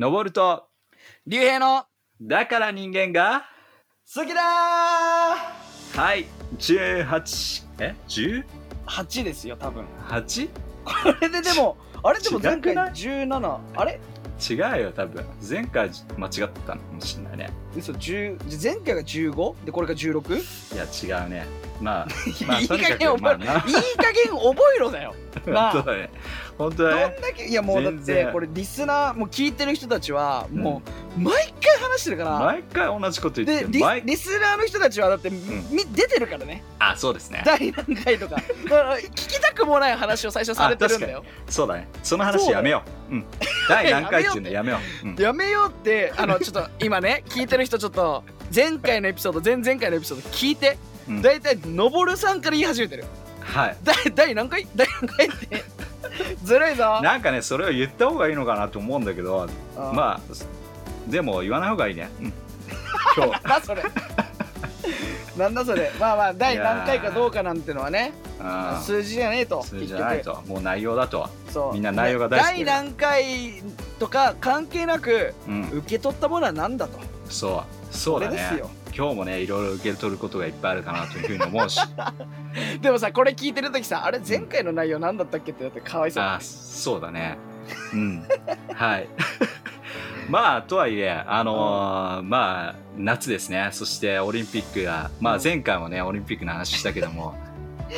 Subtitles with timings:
[0.00, 0.66] 登ると、
[1.26, 1.84] 竜兵の
[2.22, 3.44] だから人間が、
[4.14, 6.24] 好きだはい、
[6.56, 8.16] 18、え ?18?
[8.16, 8.44] ー
[8.86, 12.18] 8ですよ多分これででもあれ？
[12.18, 14.00] でも前回ない？17あれ？
[14.40, 15.22] 違うよ、多分。
[15.46, 17.50] 前回間違ってたのかもしれないね。
[17.76, 19.66] 嘘10前回が 15?
[19.66, 20.34] でこれが 16?
[21.04, 21.44] いや、違うね。
[21.80, 22.06] まあ、
[22.46, 25.14] まあ、いい加減覚えまあな、いい加減覚えろだよ
[25.46, 26.10] なあ 本当だね。
[26.58, 27.06] 本当だどね。
[27.06, 30.82] んだけいやもうだってこれリスナーもう聞いてる人たちはも
[31.16, 33.70] う毎回話してるから、毎回同じこと言ってる。
[33.70, 35.40] でリスナーの人たちはだって、み
[35.92, 37.42] 出てるからねあ、そうですね。
[37.44, 41.88] 第何回とかだから聞きたくもない話を最初されてるんだよそうだね。
[42.02, 43.14] その話やめよう。
[43.14, 43.24] うん。
[43.68, 45.08] 第何回っていうの やめよう。
[45.08, 50.78] うんやめようってあのちょっと今ね聞いてる人ちょっと前回のエピソード前々回のエピソード聞いて
[51.08, 51.22] うん。
[51.22, 53.04] 大体のぼるさんから言い始めてる。
[53.40, 53.76] はい。
[53.82, 54.66] 第第何回？
[54.74, 55.26] 第何回？
[55.26, 55.64] っ て
[56.44, 57.00] ずるいぞ。
[57.02, 62.10] なんかね、それを言った方がいいのかなと思うんだけど、あまあ、でも言わない方がいいね。
[62.20, 62.32] うん。
[63.16, 63.42] 今日。
[63.48, 63.82] なそれ。
[65.36, 65.90] なんだそれ。
[65.98, 69.62] まあまあ第何回かどうかなんてのはねあ数字じゃねえと。
[69.62, 70.42] 数字じゃないと。
[70.46, 71.28] もう内容だと。
[71.48, 71.74] そう。
[71.74, 72.48] みんな内容が大好き。
[72.48, 73.62] 第何回
[73.98, 75.70] とか関係なくうん。
[75.72, 76.98] 受け取ったものは何だと。
[77.28, 77.94] そう。
[77.94, 78.36] そうだね。
[78.36, 78.70] ですよ。
[78.96, 81.80] 今日もね、いろいろ受け取ることがいっぱいあるかなというふうに思うし。
[82.80, 87.38] でもさこれ聞いてる時さあれ前回の内容何だったっけってだってかわいそうだあねそうだね。
[87.92, 88.24] うん。
[88.74, 89.08] はい。
[90.28, 93.70] まあ、とはいえ、あのーまあ、夏ですね。
[93.72, 97.34] そしてオリンピックが、まあうん前回もね、オリンピックの話したけども、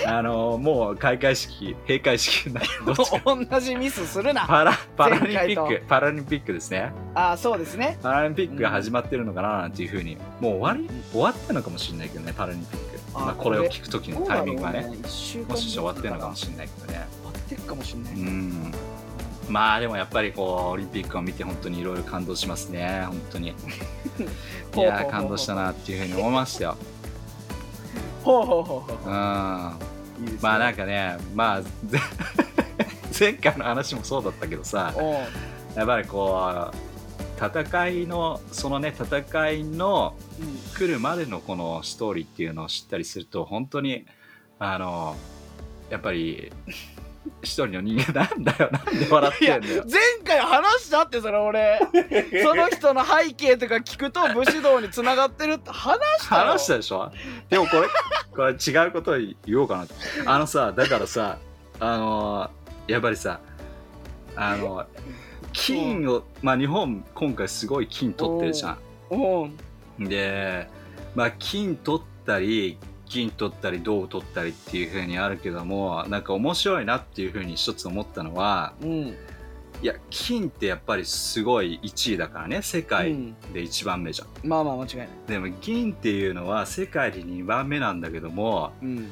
[0.06, 4.46] あのーもう開会式、閉会式になどっちか同じミスするな。
[4.46, 6.92] パラパラリンピック、パラリンピックですね。
[7.14, 7.98] あそうですね。
[8.02, 13.00] パラリンピックが始まってるのかななんていうふうに、もう終わり、終わったのかもしれないけどね、パラリンピック。
[13.14, 17.06] あまあ、これを聞くときのタイミングはね、一週間もしかして終わってるのかもしれないけどね。
[17.22, 18.74] 終わってるかもしれない、うん。
[19.48, 23.04] まあでもやっぱりこうオリンピックを見て本当にいろいろ感動しますね。
[23.06, 23.48] 本当に。
[23.48, 23.52] い
[24.80, 26.76] やー感動したなっていうふうに思いましたよ
[28.22, 29.09] ほうほうほうほう。
[29.09, 29.78] んうま
[30.21, 30.49] いいですね。
[30.50, 31.69] あなんかねまあぜ
[33.19, 35.15] 前回の話もそうだったけどさおう。
[35.75, 36.77] やっぱりこう
[37.44, 40.59] 戦いのそのね戦いのうん。
[40.75, 44.06] 来るまでのこのストーリーっていうのを知ったりすると本当に
[44.59, 45.16] あの
[45.91, 46.50] やっぱり
[47.42, 48.12] 一人の人間。
[48.12, 49.84] なんだよなんで笑ってんだよ。
[49.91, 51.80] 前回話したってそれ俺。
[52.42, 57.10] その人の背景とか聞くと武士道につながってるって話したよ話したでしょ？
[57.50, 57.88] でもこれ
[58.34, 59.14] これ違うことを
[59.44, 59.86] 言おうかな
[60.32, 61.38] あのさだからさ
[61.81, 62.50] あの
[62.86, 63.41] やっぱりさ
[64.36, 64.86] あの
[65.52, 68.76] 金をまあ日本今回すごい金取ってるじゃ
[69.10, 69.58] うん
[70.04, 70.69] んで
[71.14, 72.78] まあ金取ったり
[73.12, 79.17] 銀取ったり銅取ったりっていう風にあるけどもなんか面白いなっていう風に一つ思ったのはうん。
[79.83, 85.09] いや金ってやっぱりすごい1位だからね世う界んで1番目じゃん、まあまあ間違いない。
[85.27, 89.11] でも銀っていうのは世界で2番目なんだけどもうん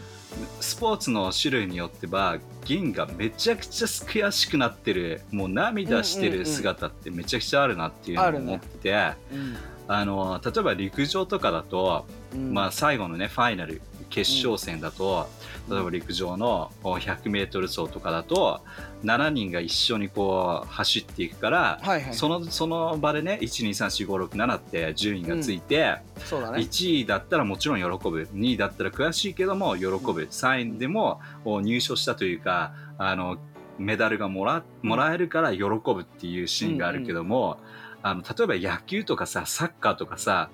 [0.61, 10.07] スポーツの種類によっては銀がめちゃくちゃ悔しくなってるもう涙してる姿ってめちゃくちゃあるなっていうのを思ってて、あうん。
[10.07, 12.55] の例えば陸上とかだと、うん。
[12.55, 15.29] まあ、最後のねファイナル決勝戦だと、
[15.71, 18.61] 例えば陸上の 100m 走とかだと
[19.05, 22.15] 7人が一緒にこう走っていくから、はいはい。
[22.15, 26.59] そのその場でね123456って順位がついて、そうだね。
[26.59, 29.91] 1位だったらもちろん喜ぶ2位だったら悔しいけども喜ぶ。
[29.91, 33.39] 3位でもお入賞したというかあの
[33.79, 37.59] メダルがもらもらえるから喜ぶっていうシーンがあるけども、
[38.03, 40.51] あの例えば野球とかさサッカーとかさ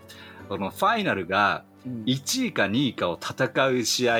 [0.49, 4.19] このファイナルがうん1位か2位かを戦う試合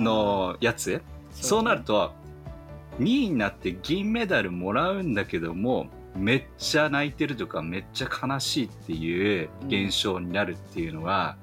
[0.00, 1.02] のやつ、
[1.32, 2.12] そうなると
[2.98, 11.36] 2位になって銀メダルもらうんだけどもめっちゃ泣いてるとかめっちゃ悲しいっていう現象になるっていうのが、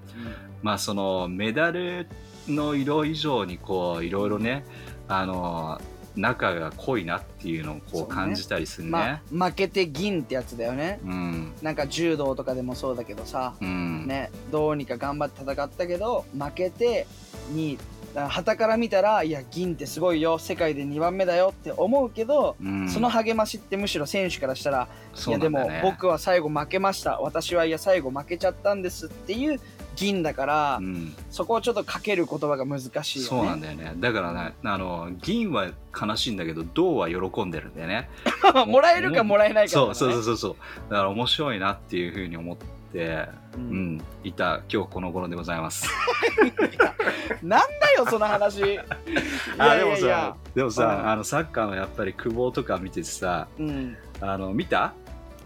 [0.62, 2.08] まあそのメダル
[2.48, 4.66] の色以上にこういろいろね
[5.08, 5.82] あの
[6.18, 8.92] 仲が濃いなっていうのをこそう感じたりするね。
[8.92, 11.00] まあ負けて銀ってやつだよね。
[11.06, 11.54] うん。
[11.62, 13.54] なんか柔道とかでもそうだけどさ。
[13.62, 14.08] うん。
[14.08, 17.08] ねどうにか頑張って戦ったけど負けて
[17.52, 17.78] に
[18.16, 20.40] はたから見たらいや銀ってすごいよ。
[20.40, 22.90] 世界で2番目だよって思うけど、うん。
[22.90, 27.20] その励ましってむしろ選手からしたら、そいうやでも僕は最後負けました。
[27.20, 29.60] 私はいや最後負けちゃったんですっていう
[29.98, 31.14] 銀だから、うん。
[31.30, 33.30] そこをちょっとかける言葉が難しいよね。
[33.30, 33.94] そうなんだよね。
[33.98, 35.68] だからねあの銀は
[36.00, 38.10] 悲しいんだけど銅は喜んでるんだよね。
[38.68, 39.86] もらえるかもらえないかね。
[39.86, 40.56] そうそうそうそう
[40.90, 42.58] だから面白いなっていうふうに思っ
[42.94, 43.96] てううん。
[43.98, 45.90] ん、いた今日この頃でございます。
[47.44, 48.60] なんだよその話。
[48.62, 48.80] い
[49.58, 51.10] あやでもさでもさ、うん。
[51.10, 53.98] あのサッカーのやっぱり久保とか見ててさうん。
[54.22, 54.94] あの見た？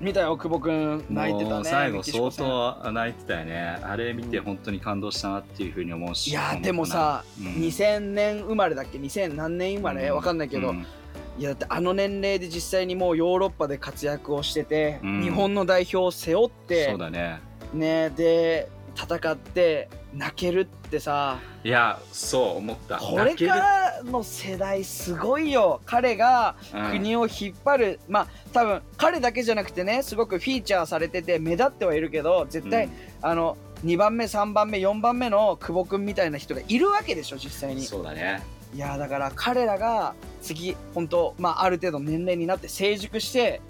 [0.01, 2.45] 見たよ久保君泣いてたねもう最後相戦。
[2.83, 3.79] 当泣いてたよね。
[3.83, 7.45] あれ見てうん本当に感動したなっていうふうに思うしいやでもさ、うん。
[7.53, 10.15] 2000年生まれだっけ？2000何年生まれ、うん。
[10.15, 10.85] わかんないけど、うん。
[11.37, 15.21] いやだってあの年齢で実際にもうヨーロッパで活躍をしてて、うん。
[15.21, 17.39] 日本の代表を背負ってそうだね。
[17.71, 21.39] ねで戦って泣けるってさ。
[21.63, 22.97] いやそう思った。
[22.97, 25.81] これからの世代すごいよ。
[25.85, 26.91] 彼がうん。
[26.91, 32.89] 国を引っ張る、まあ多分彼だけじゃなくてねすごくフィーチャーされてて目立ってはいるけど絶対、
[33.21, 37.81] あの2番目3番目4番目の久保君みたいな人がいるわけでしょ実際に。
[37.81, 38.41] うんそうだね。
[38.73, 43.61] いやだから彼らが次本当まあある程度年齢になって成熟して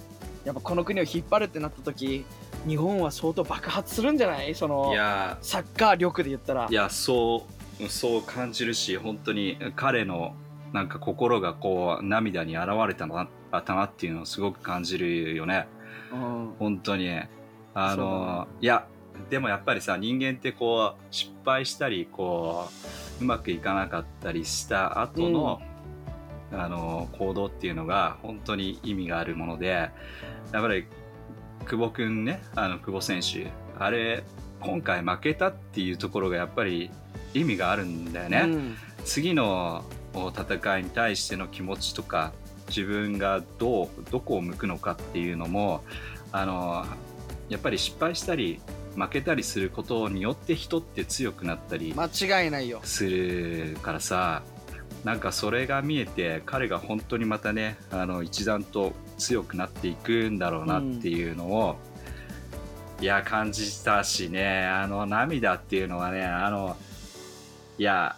[0.46, 2.26] やっぱこの国を引っ張るってなった時
[2.68, 4.54] 日本は相当爆発するんじゃない？
[4.56, 5.38] そのいや。
[5.42, 6.68] サッカー力で言ったら。
[6.70, 7.48] いやそ
[7.80, 10.36] うそう感じるし本当に彼の
[10.74, 15.68] なんか心がこう涙に現れたなったなっていうのをすごく感じるよね。
[16.12, 16.54] うん。
[16.60, 17.10] 本当に。
[17.74, 18.86] あのいや
[19.30, 22.68] でもやっぱりさ人間ってこう失敗したりこ
[23.20, 25.62] ううまくいかなかったりした後の、
[26.52, 29.92] あの行動っていうのが本当に意味があるものでや
[30.50, 30.86] っぱり
[31.66, 33.48] 久保君ねあの久保選手。
[33.78, 34.24] あれ
[34.60, 36.92] 今回負けたっていうところがやっぱり
[37.34, 38.42] 意味があるんだよね。
[38.46, 38.76] うん。
[39.06, 42.34] 次の戦いに対しての気持ちとか
[42.68, 45.84] 自分がどうどこを向くのかっていうのも
[46.32, 46.86] あの
[47.50, 48.62] やっぱり失敗したり
[48.96, 52.82] 負けたりすることによって人って強くなったり間違いないよ。
[52.84, 54.44] するからさ。
[55.04, 61.78] なんかそれが見えて彼が本当にまたねあの一段と強くなっていくんだろうなっていうのを、
[63.00, 64.66] いや感じたしね。
[64.66, 66.76] あの涙っていうのはねあの
[67.78, 68.16] いや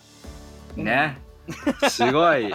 [0.76, 1.20] ね、
[1.90, 2.52] すごい。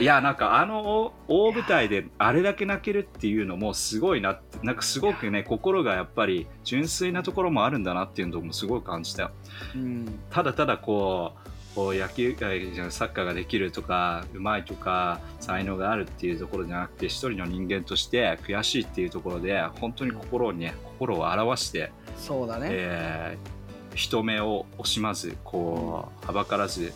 [0.00, 9.30] いやなんかあの大大舞台であれだけ泣けるっていうのもすごいなってなんかすごくね心がやっぱり純粋なところもあるんだなっていうのもすごい感じたよ。
[9.76, 10.18] うん。
[10.30, 26.92] ただただこうこう野球界じゃサッカーができるとかうまいとか才能があるっていうところじゃなくて一人の人間として悔しいっていうところで本当に心にね心を表して、そうだね、えー人目を惜しまずこうはばからず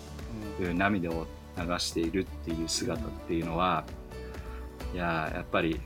[0.75, 1.27] 涙を
[1.57, 3.85] 流しているっていう姿っていうのは、
[4.93, 5.81] いやーやっぱり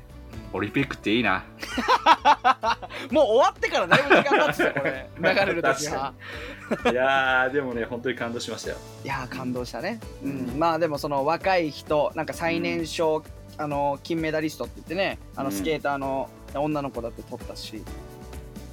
[0.52, 1.44] オリンピックっていいな。
[3.10, 5.08] もう終わってからだいぶ時間経つよこれ。
[5.18, 6.14] 流れる時は。
[6.68, 8.76] 確いやーでもね本当に感動しましたよ。
[9.04, 10.30] いやー感動したね、うん。
[10.30, 10.58] うん。
[10.58, 13.22] まあでもその若い人なんか最年少、
[13.56, 15.54] あの金メダリストって言ってねあのうん。
[15.54, 17.82] スケーターの女の子だって取ったし、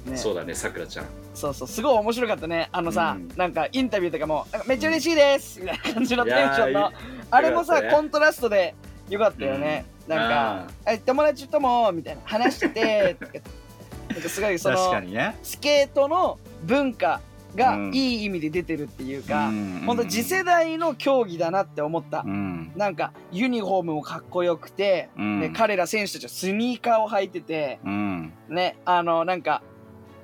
[0.04, 1.06] ね、そうだねさくらちゃん。
[1.34, 1.68] そうそう。
[1.68, 2.68] すごい面白かったね。
[2.72, 3.28] あのさ、うん。
[3.36, 6.92] なんかインタビューとかもめっちゃ嬉しいです、みたいな感じのテンションの。
[7.30, 8.74] あれもさ、コントラストで
[9.08, 9.84] よかったよね、
[10.16, 13.16] なんか「え友達とも」みたいな話してて
[14.10, 15.36] なんかすごいそ確のね。
[15.42, 17.20] スケートの文化
[17.54, 17.94] がうん。
[17.94, 22.72] いい意味で出てるっていうか、うんほんと次世代の競技だなって思った、うん。
[22.76, 25.40] なんかユニフォームもかっこよくて、うん。
[25.40, 28.32] ね、彼ら選手たちはスニーカーを履いててうん。
[28.48, 29.62] ねあのなんか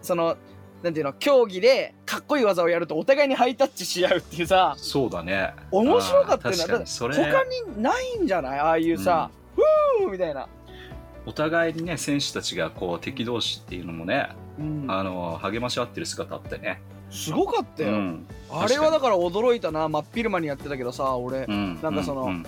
[0.02, 0.36] その
[0.82, 5.52] なんていうの競技でかっこいい技をやるとお互いにハイタッチし合うっていうさそうだね。
[5.72, 6.62] 面白かったよね。
[6.62, 8.58] あー確かにそれ他にないんじゃない？
[8.60, 10.48] ああいうさ、フーみたいな、
[11.25, 14.28] お互いにね選手たちがこう敵同士っていうのもね、
[14.59, 14.87] うん。
[14.88, 16.80] あの励まし合ってる姿あってね。
[17.11, 18.26] すごかったよ、うん。
[18.50, 19.88] あれはだから驚いたな。
[19.88, 21.80] 真っ昼間にやってたけどさ俺、うん。
[21.82, 22.47] なんかそのうん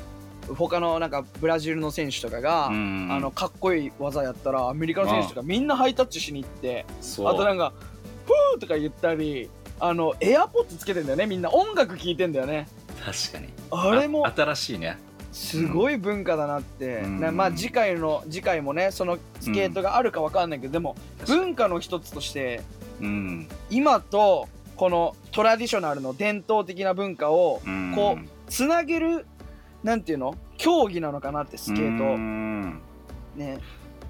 [0.56, 3.08] 他のなんかブラジルの選手とかが、うん。
[3.10, 6.86] あのかっこいい技やったらアメリカの選手とかみんなハイタッチしに行って
[7.18, 7.72] あとなんか
[8.24, 11.50] 「フー!」とか言ったりあのエアポッツつけてんだよねみんな。
[11.50, 12.66] 音楽聴いてんだよね。
[13.04, 13.48] 確かに。
[13.70, 14.96] あれもあ新しいね。
[15.38, 17.20] すごい文化だなって、うん。
[17.20, 22.62] なまあ次回の次回もねそのスケートがあるかわかんないけど、でも文化の一つとして
[23.00, 23.48] うん。
[23.70, 27.92] 今とこのトラディショナルの伝統的な文化をうん。
[27.94, 29.26] こうつなげる
[29.84, 30.34] なんていうの？
[30.56, 32.80] 競技なのかなってスケート、うん。
[33.36, 33.60] ね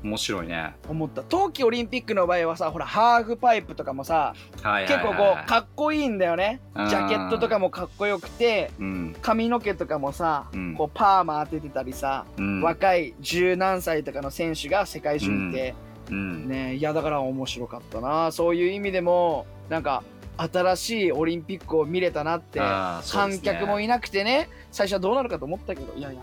[0.03, 0.75] 面白いね。
[0.89, 1.23] 思った。
[1.23, 6.61] 冬季オリンピックの場合はさほらハーフパイプとかもさはいはいはい結構こうかっこいいんだよね。
[6.77, 6.89] ジうん。
[6.89, 9.17] ャケットとかもかっこよくてうん。
[9.21, 10.75] 髪の毛とかもさ、うん。
[10.75, 12.63] こうパーマ当ててたりさ、うん。
[12.63, 15.75] 若い十何歳とかの選手が世界中にいて、
[16.11, 16.49] うん。
[16.49, 18.31] ねいやだから面白かったな。
[18.31, 20.03] そういう意味でもなんか
[20.37, 22.67] 新しいオリンピックを見れたなって、ね。
[23.11, 26.21] 観客もいなくてね最初はどうなるかと思ったけどいやいや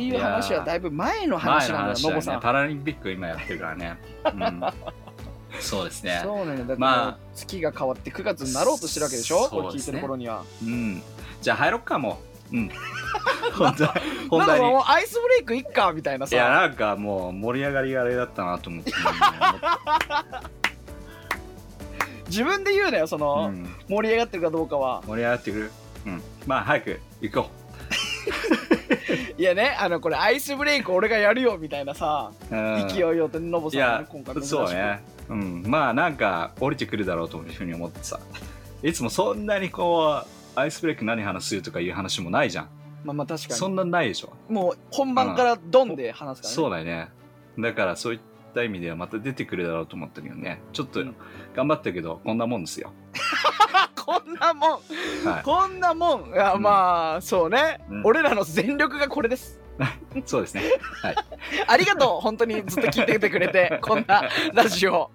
[0.00, 2.34] っうんていう話はだいぶ前の話なんだノボさん。
[2.34, 3.98] ねパラリンピック今やってるからね。
[4.24, 4.62] うん。
[5.60, 6.20] そうですね。
[6.22, 6.74] そうなんだ。
[6.76, 10.42] まあ月が変わって9月になろうとしてるわけでしょ、これ聞いてる頃には。
[10.62, 11.02] うん。
[11.40, 12.18] じゃあ入ろっかも
[12.52, 12.56] う。
[12.56, 12.70] うん。
[13.56, 13.90] 本当に
[14.28, 14.62] 本当に。
[14.62, 18.92] もうアイスブレイクいっかみたいないさやなんかもう盛り上がりがあれだったなと思って、
[22.28, 23.68] 自分で言うなよその、うん。
[23.88, 25.02] 盛り上がってるかどうかは。
[25.06, 25.70] 盛り上がってくる。
[26.06, 26.22] うん。
[26.46, 27.50] まあ早く行こ
[29.38, 35.02] いやねあのこれアイスブレイク俺がやるよみたいなさ、う、うん、勢いよってノボいさんがやね今回そうね。
[35.28, 35.64] うん。
[35.66, 38.20] まあなんか降りてくるだろうというふうに思ってさ。
[38.82, 42.68] いつもそんなにこうアイスブレイク何話すとかいう話もないじゃん。
[43.04, 44.32] まあまあ確かそんなないでしょ。
[44.48, 46.54] にもう本番からドンで話すからね。
[46.54, 47.08] そうだよね。
[47.58, 48.20] だからそういっ
[48.54, 50.60] た意味ではまた出てくるだろうと思ったけどね。
[50.72, 51.14] ちょっとうん。
[51.54, 52.92] 頑張ったけどこんなもんですよ、
[54.04, 54.70] こんなもん。
[55.24, 56.28] はこんなもん。
[56.28, 56.62] いやうん。
[56.62, 58.02] まあそうね、うん。
[58.04, 59.60] 俺らの全力がこれです。
[60.14, 60.62] い、 そうですね。
[61.02, 61.16] はい。
[61.66, 62.20] ありがとう。
[62.20, 65.10] 本当にずっと聞いててくれて こんなラジオ。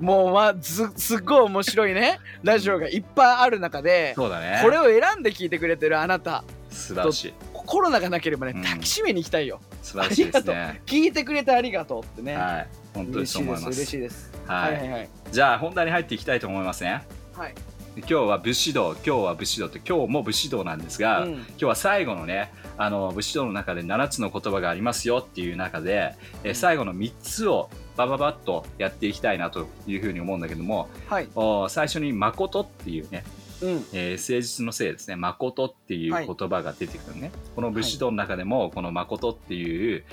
[0.00, 2.18] もうまあずすっごい面白いね。
[2.42, 4.60] ラジオがいっぱいある中でそうだね。
[4.62, 6.44] これを選んで聞いてくれてるあなた。
[6.70, 7.34] 素晴らしい。
[7.52, 8.62] コロナがなければねうん。
[8.62, 10.82] 抱きしめに行きたいよ、素晴らしいですね。
[10.84, 12.68] 聞いてくれてありがとうってね、はい。
[12.92, 13.78] 本当にそう思います。
[13.78, 14.74] 嬉しいです、ははい。
[14.74, 15.08] いはいはい。
[15.30, 17.02] じゃあ本題に入っていきたいと思いますね。
[17.34, 17.54] はい、
[17.96, 21.32] 今日は武士道今日は武士道って今日も武士道なんですが、うん。
[21.32, 26.54] 今日は最後のねあの武士道の中で7つの言葉がありますよっていう中で、えうん。
[26.54, 31.28] 最後の3つをバババッとやっていきたいなというふうに思うんだけどもはい。
[31.34, 33.24] お最初に「誠」っていうね、
[33.60, 33.68] うん。
[33.92, 36.26] えー誠実のせいですね「誠」っていうはい。
[36.26, 40.04] 言葉が出てくるね、この武士道の中でもこの「誠」っていう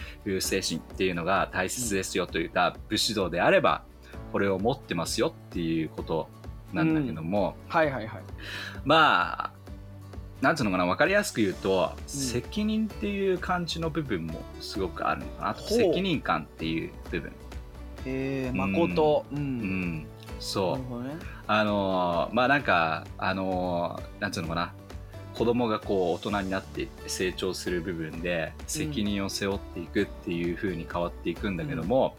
[0.42, 3.84] 精神っていうのが大切ですよというか、武士道であれば
[4.34, 6.30] これを持ってますよっていうこと
[6.74, 8.22] なんだけども、はいはいはい。
[8.86, 9.52] まあ
[10.42, 15.62] なんつうのかな分かりやすく言うと、責任っていう感じの部分もすごくあるのかなと。
[15.64, 17.32] 責任感っていう部分。
[18.06, 19.26] えー、誠。
[19.32, 20.06] うん、うん。
[20.40, 21.16] そう、ね。
[21.48, 24.74] あのーまあなんかあのーなんつうのかな。
[25.36, 32.18] 子供がこう大人になって成長する部分で責任を背負っていくっていう風に変わっていくんだけども、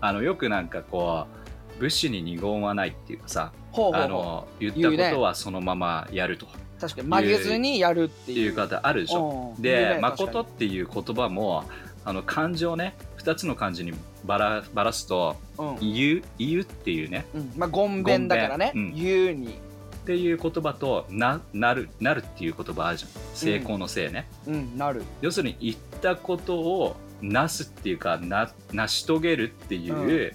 [0.00, 1.41] あのよくなんかこう
[1.78, 4.02] 武士に二言はないっていうかさほうほうほう。
[4.02, 6.46] あの言ったことはそのままやると。
[6.80, 7.08] 確かに。
[7.08, 8.38] 曲げずにやるっていう。
[8.46, 9.54] いう方あるでしょ。
[9.56, 9.62] うん。
[9.62, 11.64] 言うで「ね誠」っていう言葉も
[12.04, 13.92] あの漢字をね2つの漢字に
[14.24, 17.26] ばらばらすと確か「に言う」言うっていうね。
[17.34, 19.02] うん、うん、まあごんべんだからね、ごんべんうん。
[19.02, 19.58] 言うに。
[20.02, 23.10] っていう言葉とななるなるっていう言葉あるじゃん。
[23.34, 24.76] 成功のせいね、うん。
[24.76, 25.04] なる。
[25.20, 30.34] 要するに言ったことをなすっていうかな成し遂げるっていう、う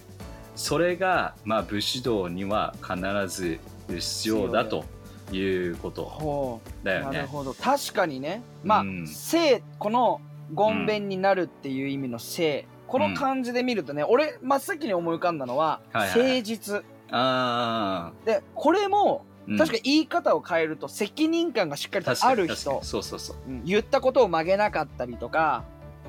[0.58, 2.98] それが、まあ、武士道には必
[3.28, 4.84] ず必要だと
[5.30, 7.18] いうことだよね。
[7.18, 7.54] なるほど。
[7.54, 8.42] 確かにね。
[8.64, 10.20] まあうん「性」この
[10.52, 16.28] 「ごんべんになる」っていう意味の「性」この漢字で見るとね、俺真っ先に思い浮かんだのは「はいはいはい。
[16.28, 19.24] 誠実あ」でこれも
[19.56, 22.80] 確かに言い方を変えると責任感がしっかりとある人。
[22.82, 23.36] そうそうそう。
[23.46, 23.64] うん。
[23.64, 25.62] 言ったことを曲げなかったりとか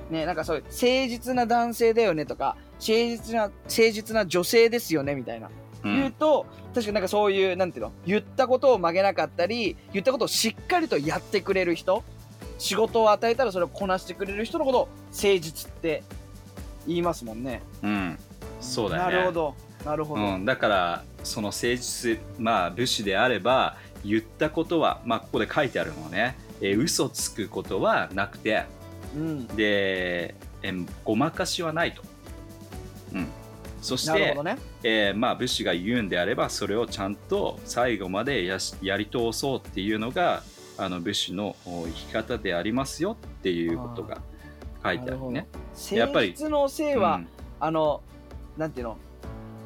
[0.10, 3.54] ねなんかそういう誠実な男性だよねとか誠実な誠
[3.92, 5.50] 実な女性ですよねみたいな。
[5.84, 5.96] うん。
[5.96, 12.04] 言うと、確かになんかそういうなんていうの言ったことを曲げなかったり言ったことをしっかりとやってくれる人
[12.58, 16.04] 仕事を与えたらそれをこなしてくれる人のことを誠実って
[16.86, 17.62] 言いますもんね。
[17.82, 18.20] うん、
[18.60, 19.14] そうだよね。
[19.14, 19.56] なるほど。
[19.86, 28.66] なるほど、うん、だからその誠実まあ武士であれば言ったことはまあここで書いてあるのはね、えー嘘つくことはなくて
[29.16, 29.48] うん。
[29.48, 32.04] で、えーごまかしはないと、
[33.14, 33.28] うん、
[33.82, 34.58] そしてね。
[34.84, 40.44] えーまあ、武士が言うんであればそれをちゃんと最後までやしやり通そうっていうのが
[40.78, 44.22] あの武士のお生き方でありますよっていうことが
[44.84, 45.48] 書いてあるね。
[45.92, 47.28] やっぱり誠実の性は、うん。
[47.60, 48.02] あの
[48.58, 48.98] なんていうの？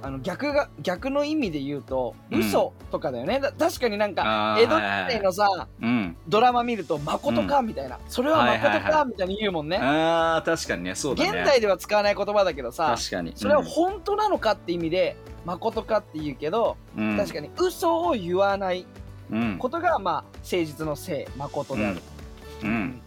[0.03, 2.39] あの逆が逆の意味で言うとうん。
[2.41, 11.29] 嘘とかだよね、だ確かになんか江戸時代のさうん、ドラマ見ると誠かみたいな、それは誠はいはいはかみたいに言うもんね、あー確かにねそうだね。
[11.29, 13.31] 現代では使わない言葉だけどさ確かに。
[13.35, 17.17] それは本当なのかって意味で誠かって言うけど、うん。
[17.17, 18.85] 確かに嘘を言わない
[19.31, 19.57] うん。
[19.57, 22.01] ことがまあ誠実の性誠である、
[22.63, 22.69] うん。
[22.69, 23.01] うん。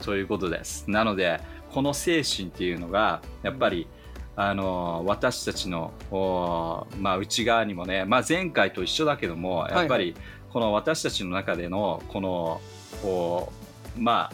[0.00, 0.88] そういうことです。
[0.88, 1.40] なので
[1.72, 3.86] この精神っていうのがやっぱり、
[4.36, 10.14] あの私たちのおまあ、内側にもね、まあ、前回と一緒だけどもやっぱり
[10.52, 12.60] この私たちの中でのこの
[13.02, 13.52] こ
[13.96, 14.32] うまあ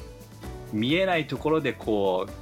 [0.73, 2.33] 見えないところでこう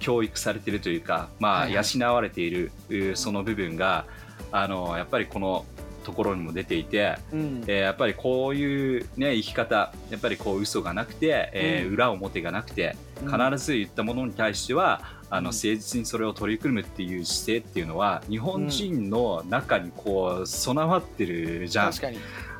[0.00, 1.82] 教育されているというか、まあ、養
[2.12, 4.06] われているうその部分が
[4.50, 5.64] あのやっぱりこの
[6.04, 7.64] ところにも出ていて、うん。
[7.66, 11.94] えーやっぱりこういう、ね、生き方やっぱりこう嘘がなくて、えーうん。
[11.94, 15.56] 裏表がなくて必ず言ったものに対しては、あのうん。
[15.56, 21.90] 誠実にそれを取り組むっていう姿勢っていうのは日本人の中にこう備わってるじゃん。
[21.90, 22.18] 確かに。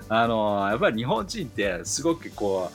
[0.09, 2.71] あのやっぱり日本人ってすごくこ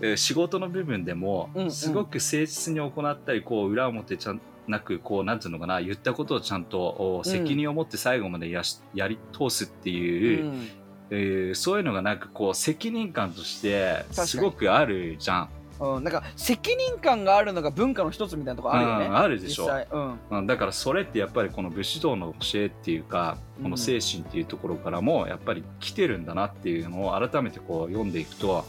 [0.00, 1.70] うえー仕事の部分でもうんうん。
[1.70, 10.68] すごく誠実に行ったりこう裏表ちゃんなくこうなんていうのかな言ったことをちゃんと責任を持って最後までやしやり通すってういう、ん。
[11.10, 15.48] えーそういうのがなんかこう責任感としてすごくあるじゃん。
[15.80, 19.68] うん、なんか責任感があるのが文化の一つみたいなとこあるよね、うんあるでしょ。
[19.90, 20.18] うん。
[20.30, 23.62] うんだからそれってやっぱりこの武士道の教えっていうかうん。
[23.64, 28.64] この精神っていうところからもやっぱり来てるんだなっていうのを改めてこう読んでいくと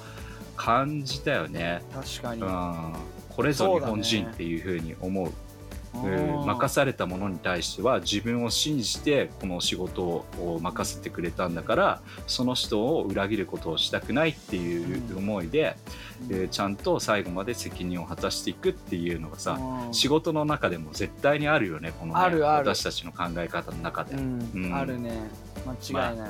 [0.56, 1.82] 感じたよね。
[1.94, 2.94] 確かに、うん、
[3.30, 5.32] これぞ日本人っていうふうに思う
[5.94, 15.76] 任されたものに対しては自分を信じてこの仕事を任せてくれたんだからその人を裏切ることをしたくないっていう思いで、
[16.30, 22.70] えーちゃんと最後まで責任を果たしていくっていうのがさ、うん仕事の中でも絶対にあるよねこのねあるある。
[22.70, 24.52] 私たちの考え方の中で、うん。
[24.54, 24.76] うん。
[24.76, 25.30] あるね。
[25.92, 26.30] 間違いない、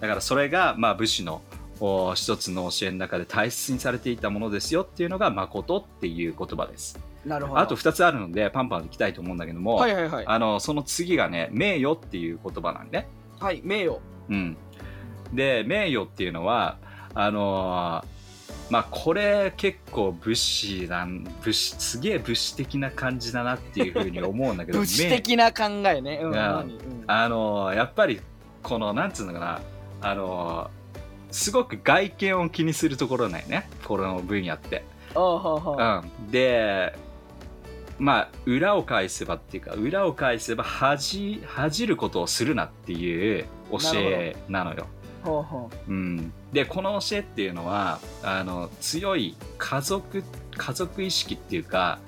[0.00, 1.42] だからそれが、まあ、武士の
[1.80, 7.60] お一つの教えの中で大切にされていたものですよっていうのが誠っていう言葉ですなるほど。
[7.60, 10.24] あと2つあるのでパンパンでいきたいと思うんだけども、はいはいはい。
[10.26, 13.08] あのその次がね名誉っていう言葉なんね、
[13.40, 13.98] はい名誉。
[14.30, 14.56] うん、
[15.32, 16.78] で名誉っていうのは
[17.14, 18.18] あのー
[18.70, 26.20] まあこれ結構武士なん武士すげえ武士的な感じだなっていうふうに思うんだけど 物質的な考えね。
[26.22, 26.74] うんうん何？
[26.74, 27.04] うん。
[27.06, 28.20] あのーやっぱり
[28.62, 29.60] このなんつうのかな
[30.02, 30.78] あのー
[31.30, 33.68] すごく外見を気にするところなんよね。
[33.84, 34.84] この分野って。
[35.14, 36.94] ああはあはあうん、で
[37.98, 44.86] まあ裏を返せばっていうか裏を返せば恥恥じることをするなっていう教えなのよ。
[45.22, 45.92] ほうほう。
[45.92, 50.22] ん、でこの教えっていうのはあの強い家族
[50.56, 51.98] 家族意識っていうか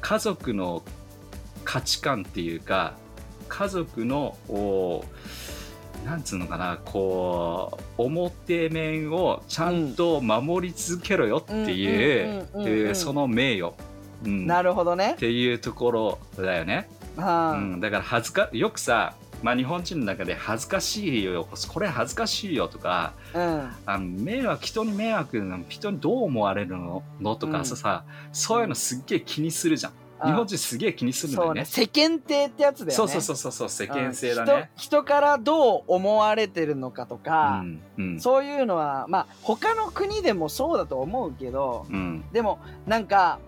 [0.00, 0.82] 家族の
[1.64, 2.94] 価値観っていうか
[3.48, 5.04] 家族のお
[6.04, 13.72] なんつうのかなこう表面をちゃんと守り続けろよっていうその名誉、
[14.24, 15.12] うん、なるほどね。
[15.12, 16.88] っていうところだよね。
[17.16, 23.70] はあ、うん、だから恥ずかよくさ、まあ、日本人の中で恥ずかしいよこれ恥ずかしいよとかうん。
[23.86, 27.02] あの迷惑人に迷惑人にどう思われるの？
[27.20, 27.64] のとかうん。
[27.64, 29.92] さ、そういうのすっげえ気にするじゃん。
[30.20, 31.60] あ日本人すげえ気にするんだそうね。
[31.60, 32.94] よね世間体ってやつだよね。
[32.94, 34.48] そうそうそうそうそう世間性だうん。
[34.48, 37.64] ね人人からどう思われてるのかとうか、
[38.18, 42.24] そういうのはまあ他の国でもそうだと思うけどうん。
[42.32, 43.38] でもなんか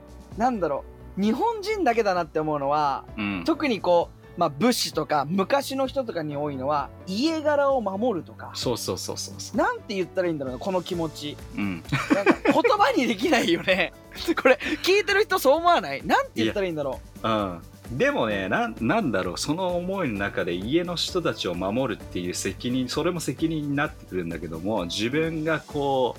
[0.41, 0.85] なんだろ
[1.19, 1.21] う。
[1.21, 3.43] 日本人だけだなって思うのはうん。
[3.45, 8.51] 特にこう、まあ、武士とか昔の人とかに多いのは家柄を守るとか。
[8.55, 11.37] そうそうそうそうそなんて言ったらいいんだろうなこの気持ち。
[11.55, 11.83] ううん。
[12.15, 13.93] なんか言葉にできないよね。
[14.43, 16.05] これ聞いてる人そう思わない？
[16.07, 17.29] なんて言ったらいいんだろう。
[17.29, 17.61] ん。
[17.99, 19.39] でもねなんなんだろう。
[19.39, 26.17] その思いの中で家の人たちを守るっていう責任それも責任になってくるんだけども自分がこ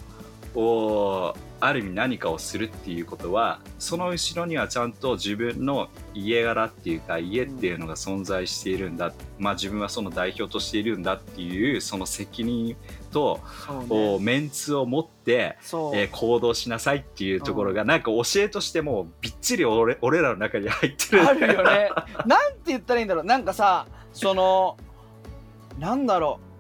[0.54, 12.76] うおある意味何かをするっていうことはその後ろにはちゃんと自分の家柄っていうか家っていうのが存在しているんだ、まあ自分はその代表としているんだっていうその責任
[13.12, 13.40] と、
[13.88, 14.20] ね。
[14.20, 21.22] メンツを持ってえー行動しなさいっていうところがなんか教えとしてもうびっちり俺俺らの中に入ってる。
[21.24, 21.90] あるよね。
[22.26, 23.24] なんて言ったらいいんだろう。
[23.24, 24.78] なんかさその
[25.80, 26.51] なんだろう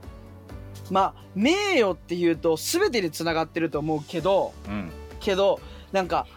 [0.91, 4.91] まあ名誉っていうと全てにつながってると思うけどうん。
[5.19, 5.59] けど
[5.91, 6.27] なんか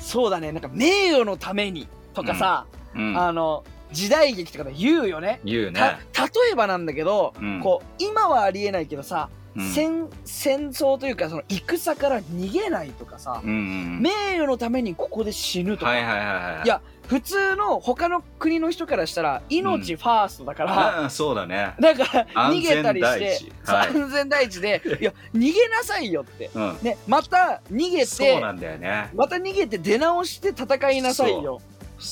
[0.00, 5.40] そうだねなんか名誉のためにとかさ、うん、あの時代劇とかで言うよね。
[5.44, 5.98] 言うね。
[6.12, 7.60] た例えばなんだけど、うん。
[7.60, 16.66] こう今はありえないけどさ、うん戦戦争というかその戦から逃げないとかさ、うんうん名誉のためにここで死ぬとか、はいはいはいはい。
[16.66, 21.74] いや普通の他の国の人からしたら命ファーストだから、うんそうだね。
[21.78, 23.52] だから安逃げたりして全第一。
[23.64, 23.88] はい。
[23.88, 26.50] 安全第一で いや逃げなさいよって。
[26.54, 26.78] うん。
[26.82, 29.10] ねまた逃げてそうなんだよね。
[29.14, 31.60] また逃げて出直して戦いなさいよ。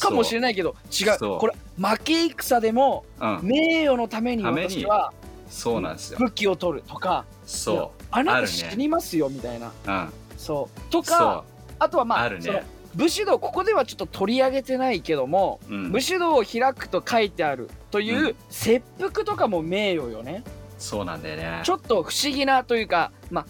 [0.01, 1.19] かもしれないないけど違う。
[1.19, 1.39] そう。
[1.39, 3.41] これ負け戦でもうん。
[3.43, 5.13] 名誉のためにために私は
[5.51, 6.19] そうなんですよ。
[6.19, 9.67] 武器を取るとかそあなた死にますよみたいな。
[9.67, 10.13] ううん。
[10.39, 10.81] そう。
[10.91, 11.45] とそか
[11.79, 12.65] あとはまああるね。
[12.95, 15.93] 武士道ここではちょっと取り上げてないけどもううん。
[15.93, 18.37] 武士道を開くと書いてあるという、うん。
[18.49, 20.45] 切腹とかも名誉よね。
[20.79, 21.61] そうなんだよね。
[21.65, 23.47] ちょっと不思議なというかまあ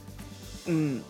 [0.67, 1.05] うん。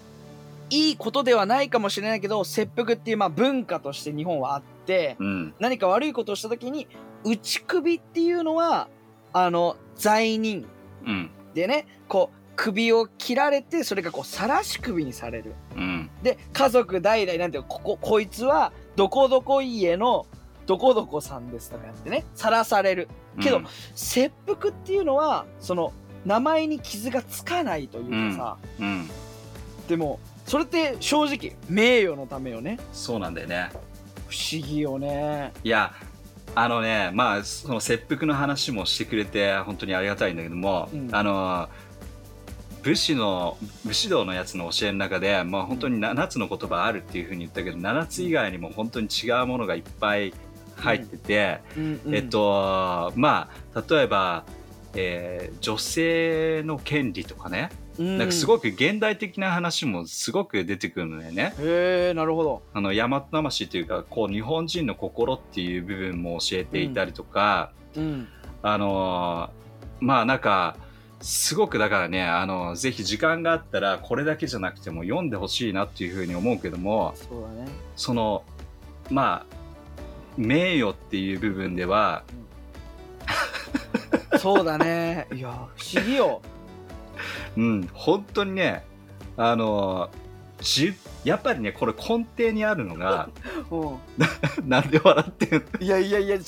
[0.70, 5.54] いいことではないかもしれないけど切腹っていうまあ文化として日本はあってうん。
[5.60, 6.88] 何か悪いことをした時に
[7.24, 8.88] 打ち首っていうのは
[9.32, 10.66] あの罪人
[11.04, 11.30] うん。
[11.54, 15.54] でねこう首を切られてそれがこう晒し首にされる。
[15.76, 16.10] うん。
[16.22, 20.26] で家族代々なんていうのこここいつはどこどこ家の
[20.66, 23.08] どこどこさんですとかやってねさらされる。
[23.40, 23.66] けどうん。
[23.94, 25.92] 切腹っていうのはその
[26.26, 29.08] 名前に傷がつかないというかさ、うん。
[29.88, 32.78] でもそれって正直名誉のためよね。
[32.92, 33.70] そうなんだよね。
[34.28, 35.52] 不思議よね。
[35.64, 35.92] いや
[36.54, 41.08] あのねまあその切腹の話もしてくれて本当にありがたいんだけども、うん。
[41.12, 41.68] あの
[42.82, 50.32] 武士の武士道のやつの教えの中で、まあ、本当に7つの言葉あるっていうふうに言ったけど7つ以外にも本当に違うものがいっぱい
[50.76, 52.00] 入ってて、うん。
[52.06, 52.14] うん。
[52.14, 54.44] えっとまあ例えば、
[54.94, 61.54] えー女性の権利とかね、うんなんかすごく現代的な話もすごく出てくるのよね。
[61.58, 62.62] へえなるほど。
[62.72, 68.28] あの大和魂というかこう日本人の心っていう部分も教えていたりとか、うん。
[68.62, 69.60] あのー
[70.00, 70.76] まあなんか
[71.20, 77.68] すごくだからねあのぜひ時間があったらこれだけじゃなくても読んでほしいなっていうふうに思うけどもそうだね。
[77.96, 78.42] その
[79.10, 79.56] まあ
[80.38, 82.22] 名誉っていう部分では
[84.38, 85.26] そうだね。
[85.34, 86.40] いや不思議よ
[87.56, 88.84] うん本当にね
[89.36, 90.30] あのー
[90.62, 93.28] じやっぱりねこれ根底にあるのが
[93.70, 93.98] う。
[94.64, 96.42] なんで笑ってんいやいやいや違う。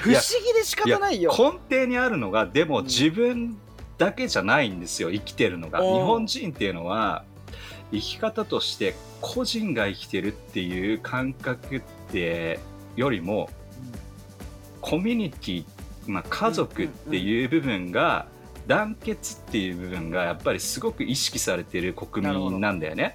[0.00, 1.34] 不思議で仕方ないよ。
[1.36, 2.84] 根底にあるのがでもうん。
[2.84, 3.56] 自分
[3.98, 5.80] だけじゃないんですよ生きてるのが。
[5.80, 7.24] 日本人っていうのは
[7.90, 12.60] 生き方として個人が生きてるっていう感覚って
[12.96, 13.50] よりも
[14.80, 15.64] コミュニティ、
[16.06, 18.26] まあ、家族っていう部分が
[18.66, 23.14] 団結っていう部分がやっぱりすごく意識されてる国民なんだよね。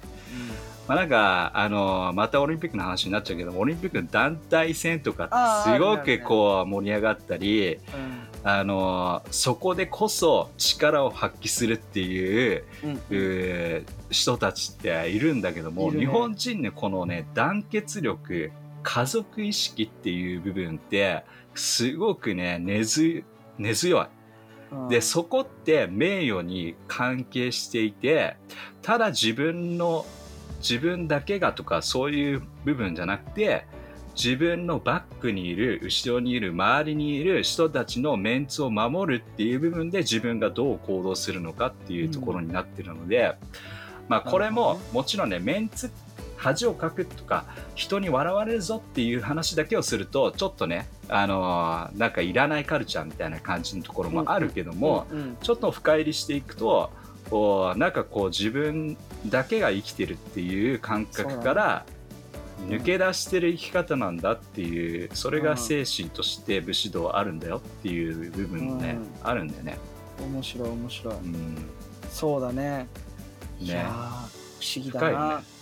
[0.88, 7.80] まあ、なんかあのまたオリンピックの話になっちゃうけどオリンピックの団体戦とかすごくこう盛り上がったりうん。
[8.42, 12.64] あのそこでこそ力を発揮するっていう
[14.10, 18.50] 人たちっているんだけども、日本人のこのね団結力
[18.82, 21.22] 家族意識っていう部分って
[21.54, 24.06] すごくね根強い。
[24.72, 24.88] うん。
[24.88, 28.36] でそこって名誉に関係していて
[28.82, 30.06] ただ自分の
[30.60, 33.66] 自分だけがとかそういう部分じゃなくて
[34.14, 43.34] 自分のバックにいる後ろにいる周りにいる人たちのメンツを守るっていう部分で自分がどう行動するのかっていうところになってるので、
[44.08, 45.90] まあこれももちろんねメンツ
[46.40, 56.90] 恥をかくとか人に笑われるぞっていう話だけをするとちょっとねあのーなんかいらないカルチャーみたいな感じのところもあるけども、うんうんちょっと深入りしていくと
[57.28, 61.86] こうなんかこう自分だけが生きてるっていう感覚から
[62.68, 69.78] 抜け出してる生き方なんだっていうそれが精神として武士道あるんだよっていう部分もね、うあるんだよね。
[70.20, 71.14] 面白い面白い。
[71.14, 71.56] うん。
[72.10, 72.86] そうだね。
[73.60, 73.84] いね
[74.60, 75.59] 不思議だな、ね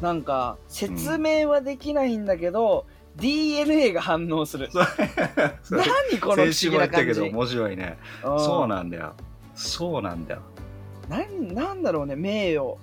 [0.00, 4.68] なんか説明はできないんだけど、DNA が反応する。
[5.70, 7.20] 何この不先週思議な感じ？
[7.20, 7.98] も言ったけど面白いね。
[8.24, 8.38] うん。
[8.38, 9.14] そうなんだよ。
[9.54, 10.40] そうなんだよ。
[11.08, 12.76] なんなんだろうね名誉。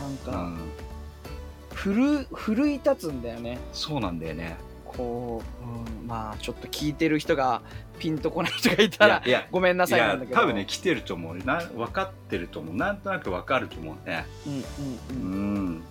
[0.00, 0.56] なんか、うん、
[1.74, 3.58] 奮奮い立つんだよね。
[3.72, 4.56] そうなんだよね。
[4.96, 7.62] こう、うん、まあちょっと聞いてる人が
[7.98, 10.40] ピンとこない人がいいたらやいやごめんないさいなやんだけど。
[10.40, 12.74] 多分ね来てると思うな分かってると思う。
[12.74, 14.26] なんとなく分かると思うね。
[14.46, 14.64] うんうんう
[15.12, 15.64] うん。
[15.76, 15.82] ん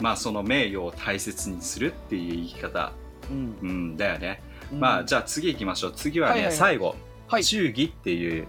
[0.00, 2.92] まあその名誉を大切にするっていう生き方、
[3.30, 3.58] うん。
[3.60, 4.80] うん、だよね、うん。
[4.80, 5.92] まあじゃあ次行きましょう。
[5.94, 6.56] 次はね、はいはいはい。
[6.56, 6.96] 最後、
[7.28, 7.44] はい。
[7.44, 8.46] 忠義っていう、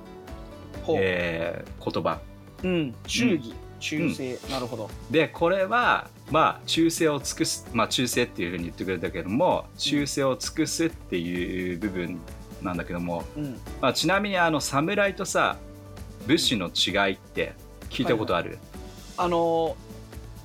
[0.97, 2.19] えー言葉。
[2.63, 2.95] うん。
[3.05, 3.53] 忠義。
[3.79, 4.89] 忠誠、なるほど。
[5.09, 12.19] でこれはまあ忠誠を尽くすまあ忠誠っていうふうに言ってくれたけども忠誠を尽くすっていう部分
[12.61, 13.59] なんだけども、うん。
[13.81, 15.57] まあ、ちなみにあの侍とさ
[16.27, 17.53] 武士の違いって
[17.89, 18.57] 聞いたことある、
[19.17, 19.91] あのー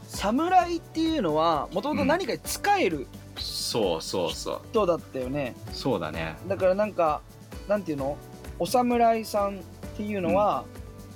[0.09, 4.61] 侍っていうのはもともと何かに仕えるそうそうそう。
[4.70, 6.37] 人だったよね、そうだね。
[6.46, 7.20] だからなんか
[7.68, 8.16] なんていうの？
[8.59, 9.61] お侍さんっ
[9.96, 10.64] ていうのは、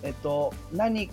[0.02, 1.09] えっと何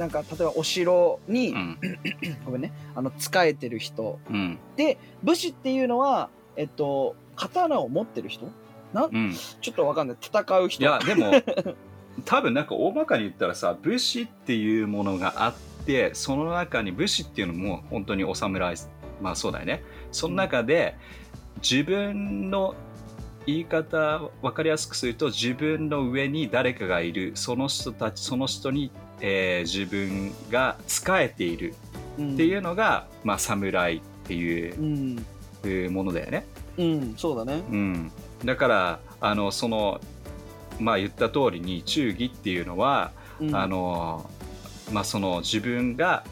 [0.00, 1.78] なんか例えばお城に、うん。
[2.46, 2.72] ごめんね。
[2.94, 4.18] あの仕えてる人。
[4.30, 4.58] うん。
[4.74, 8.50] で武士っていうのはえっと刀を持ってる人？
[8.94, 9.34] うん。
[9.60, 10.16] ちょっとわかんない。
[10.18, 10.82] 戦う人。
[10.82, 11.32] いやでも
[12.24, 18.76] 多分なんか大まかに言ったらさ武士っていうものがあってその中に武士っていうのも本当にお侍
[19.20, 19.82] まあそうだよね。
[20.12, 20.96] その中で
[21.60, 22.74] 自分の
[23.46, 27.32] 言い方分かりやすくすると自分の上に誰かがいる。
[27.34, 31.74] その人たちその人に、えー自分が仕えている
[32.18, 32.34] うん。
[32.34, 34.70] っていうのが、まあ侍ってい
[35.88, 36.46] うものだよね。
[36.76, 37.14] うん。
[37.16, 37.62] そうだね。
[37.70, 38.12] うん、
[38.44, 40.00] だからあのその
[40.78, 43.54] まあ言った通りに忠義っていうのは、うん。
[43.54, 44.28] あの
[44.92, 46.24] まあその自分が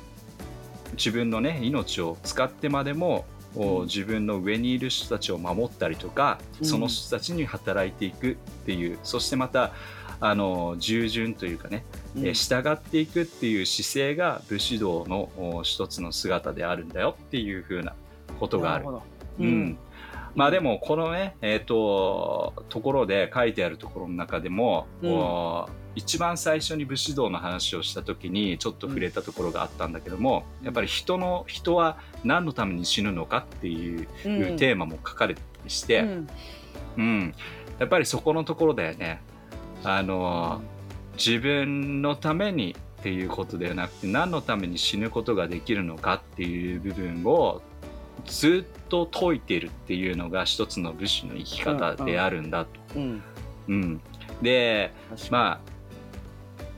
[0.93, 6.67] 自分のね命を使ってまでも自分の上にいる人たちを守ったりとか、うん。
[6.67, 8.35] その人たちに働いていくっ
[8.67, 9.73] ていうそしてまた
[10.21, 11.85] あの従順というかね、
[12.17, 12.27] うん。
[12.27, 17.95] えー従っていくっていう姿勢が武士道のお一つの姿であるんだよっていう風な
[18.39, 18.85] ことがある。
[18.85, 18.91] な。
[18.91, 19.03] ほど。
[19.41, 19.65] ううん。
[19.71, 19.79] ん、
[20.35, 25.65] まあでもこのねえっ、とところで書いてあるところの中でも、うん
[25.99, 30.65] 一番最初に武士道の話をした時にちょっと触れたところがあったんだけども、うん。
[30.65, 34.57] やっぱり人の人は何のために死ぬのかっていううん。
[34.57, 36.29] テーマも書かれてたりして、うん。
[36.99, 37.35] うん。
[37.81, 39.21] やっぱりそこのところだよね。
[39.83, 40.61] あの
[41.17, 47.63] 自分のためにっていうことではなくて何のために死ぬことができるのかっていう部分を
[48.25, 52.71] ずっと解いているっていうのが一つの武士の生き方であるんだと。
[52.97, 53.23] うん。
[53.69, 54.01] うん。
[54.43, 54.93] で
[55.31, 55.78] まあ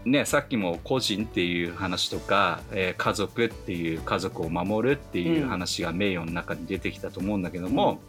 [0.04, 8.00] ね、さっきも個人っていう話とか、えー家族っていう家族を守るっていう話が名誉の中に出てきたと思うんだけども、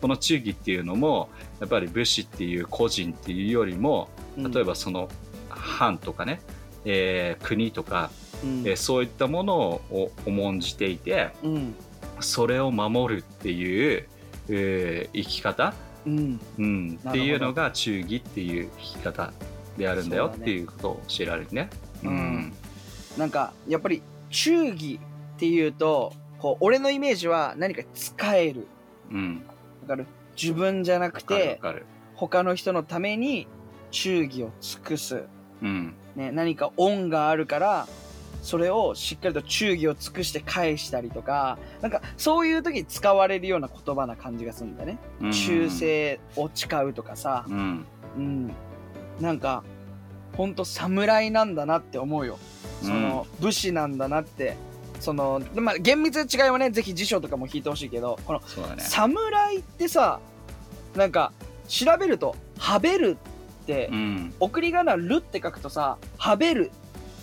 [0.00, 1.28] この忠義っていうのも
[1.60, 5.08] やっぱり武士っていう個人っていうよりも例えばその
[5.48, 6.40] 藩とかね、
[6.84, 8.10] えー国とか、
[8.42, 8.60] うん。
[8.66, 11.74] えーそういったものを重んじていてうん。
[12.20, 14.08] それを守るっていう、
[14.48, 15.74] えー生き方、
[16.06, 16.40] うん。
[16.58, 19.32] うん、っていうのが忠義っていう生き方
[19.76, 21.70] であるんだよっていうことを教えられるね。
[22.02, 22.52] うん。
[23.18, 25.00] なんかやっぱり忠義
[25.36, 28.66] っていうとこう俺のイメージは何か使える。
[29.10, 29.42] うん、
[29.82, 30.06] わかる？
[30.40, 31.60] 自分じゃなくて。
[32.16, 33.48] 他の人のために
[33.90, 35.24] 忠義を尽くす、
[35.60, 37.88] うん、ね、何か恩があるから
[38.40, 45.32] それをしっかりと忠義を尽くして返したりとかなんかそういう時に使われるような言葉な感じがするんだね、うん。
[45.32, 48.54] 忠誠を誓うとかさ、うん、うん、
[49.20, 49.62] なんか
[50.36, 52.38] ほんと侍なんだなって思うよ。
[52.82, 54.56] その、武士なんだなって。
[55.00, 58.38] そのまあ厳密な違いはねぜひ辞書とかも引いてほしいけどこの
[58.74, 58.82] ね。
[58.82, 60.18] 侍ってさ
[60.96, 61.32] なんか
[61.68, 63.18] 調べると「はべる」
[63.62, 66.70] って、うん、送り仮名「る」って書くとさ「はべる」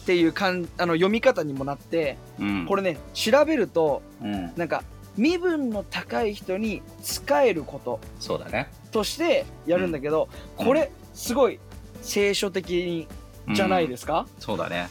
[0.04, 4.84] っていうかんあの読み方にもなってうん、これね調べるとうん、なんか
[5.17, 8.69] 身分の高い人に使えることそうだね。
[8.91, 10.65] としてやるんだけど、うん。
[10.65, 11.60] これすごい
[12.02, 13.08] 聖書的に
[13.54, 14.90] じゃないですか、そうだね。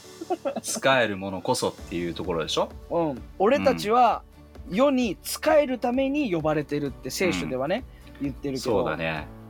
[0.63, 2.71] 使えるものこそっていうところでしょ？
[2.91, 4.23] うん俺たちは
[4.71, 7.85] 世に使えるために呼ばれてるって聖書ではね、
[8.23, 9.27] 言ってるけどそうだね。
[9.35, 9.41] うん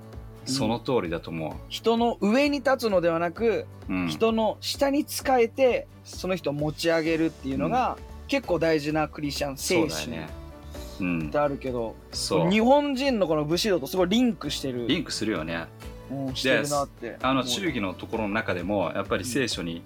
[0.46, 3.92] その通りだと思人の上に立つのではなく、う。
[3.92, 10.29] うん、人の下に仕えてその人を持ち上げるっていうのが、結構大事なクリスチャン精神だよね。
[11.01, 12.51] うんって、あるけど、そう。
[12.51, 15.66] 日本人のこの武士道とすごいリンクしてるリンクするよね。
[16.11, 19.83] うんしてるなってあの忠義のところの中でもやっぱり聖書に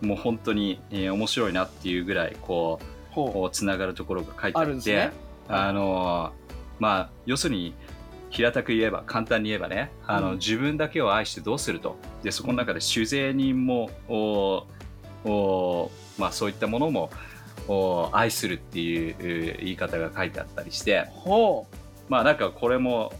[0.00, 2.80] もう本当に、えー面白いなっていうぐらいこ
[3.14, 5.12] うつながるところが書いてあってね。
[5.48, 6.40] あのー
[6.80, 7.74] まあ要するに
[8.30, 10.38] 平たく言えば簡単に言えばねあの、うん。
[10.38, 11.96] 自分だけを愛してどうすると。
[12.22, 14.66] でそこの中で酒税人もお
[15.24, 17.10] おまあ、そういったものも
[17.68, 21.08] お愛するっていうえー言い方が書いてあったりして。
[22.08, 23.12] まあなんかこれも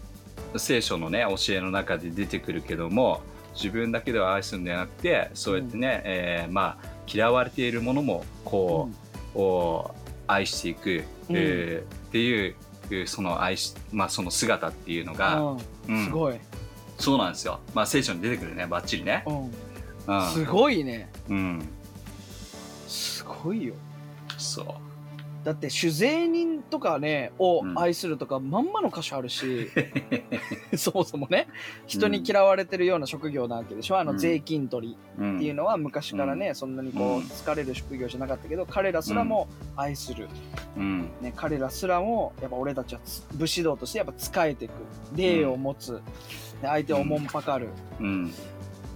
[0.56, 3.20] 聖書のね教えの中で出てくるけども
[3.54, 8.88] 自分だけでは愛するんじゃなくてそうやってね、えーまあ嫌われているものもう、こ
[9.34, 9.94] う、を
[10.28, 11.36] 愛していく、うん。
[11.36, 12.54] えーっていう
[12.90, 15.56] えーその愛し、まあ、その姿っていうのが、う
[15.90, 15.94] ん。
[15.96, 16.04] うん。
[16.04, 16.38] すごい、
[16.98, 19.50] そうなんですよ、まあ、聖書に出てくるねバッチリね、うん。
[20.06, 20.28] うん。
[20.28, 21.10] すごいね。
[21.28, 21.68] うん、
[22.86, 23.74] すごいよ。
[24.38, 24.66] そう
[25.44, 27.78] だって酒税人とかねをうん。
[27.78, 29.68] 愛するとかまんまの箇所あるし、
[30.76, 31.48] そもそもね
[31.86, 33.98] 人に嫌われてるような職業なわけでしょ。
[33.98, 35.36] あのうん税金取りうん。
[35.36, 40.28] っていうのは昔からね、そんなにこう、うん疲れる職業じゃなかったけど彼らすらも愛する、
[40.76, 41.08] うん。
[41.20, 44.72] ね、彼らすらもやっぱ俺たちはつ武士道としてやっぱ仕えていく
[45.14, 46.02] 礼を持つ、
[46.60, 48.32] で相手をおもんぱかる、うん。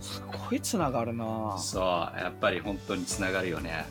[0.01, 3.87] すごいつながるなそうやっぱり本当につながるよね。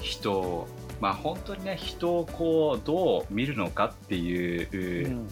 [0.00, 0.68] 人を
[1.02, 5.28] まあ本当にね人をこうどう見るのかっていう、うん。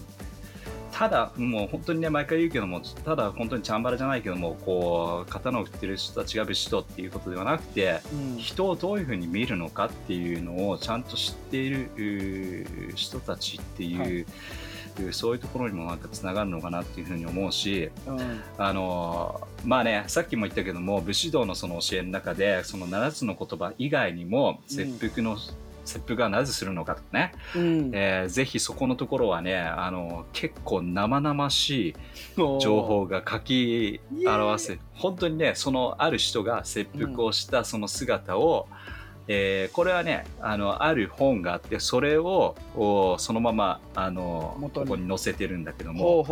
[0.91, 8.37] ただもう本当にね毎回言うけどもただ本当にチャンバラじゃないけどもこう刀を振ってる人たちが武士道っていうことではなくてうん。
[8.37, 14.25] 人をどういうふうに見るのかっていうのをちゃんと知っている人たちっていう、はい
[15.05, 18.41] うーそういうところにもなんかつながるのかなっていうふうに思うしうん。
[18.57, 25.37] あのーまあねさっきも言ったけども武士道のその教えの中でその7つの言葉以外にも切腹の、
[25.85, 27.91] 切腹はなぜするのかとかね、うん。
[27.93, 31.95] えーぜひそこのところはねあの結構生々しい
[32.59, 38.67] 情報が書き表せ本当にねそのある人が切腹をしたその姿を、
[39.27, 46.25] えーこれはねあのある本があってそれをおそのままあのここに載せてるんだけども。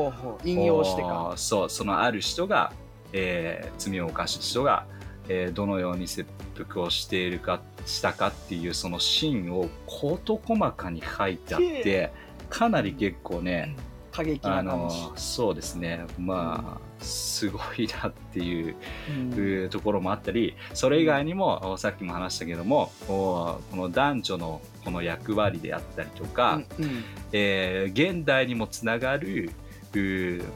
[0.43, 1.31] 引用してか。
[1.33, 2.71] おそうそのある人が、
[3.13, 4.85] えー罪を犯した人が、
[5.27, 12.11] えーどのように切腹をしているかしたかっていうそのシーンを事細かに書いてあって
[12.49, 13.75] かなり結構ね、
[14.19, 16.05] 過激あな感のそうですね。
[16.17, 26.83] まあすごいなっていうところもあったりそれ以外にも、おさっきも話したけどもおこの男女のこの役割であったりとか、う
[27.31, 29.51] えー現代にもつながる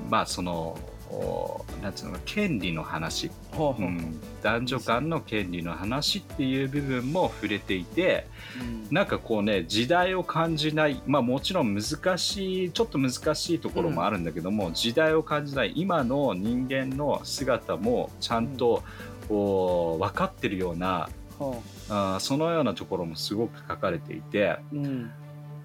[0.10, 0.93] まあそのお
[1.82, 8.28] なんつうの権利の話、ほうん、男女間の権利の話っていう部分も触れていて
[8.60, 8.88] うん。
[8.94, 18.84] なんかこうね時代を感じないまあもちろん難しいちょっと難しいところもあるんだけども、時代を感じない今の人間の姿もちゃんと、
[19.30, 25.12] お分かってるようなほあーそのようなところもすごく書かれていてううん。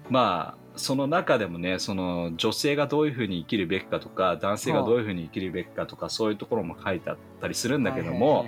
[0.09, 8.47] まあその中でもねその女性がどういうふうに生きるべきかとか男性がどういうふうに生きるべきかとかそういうところも書いてあったりするんだけども、